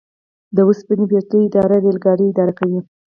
[0.55, 2.79] د اوسپنې پټلۍ اداره ریل ګاډي اداره کوي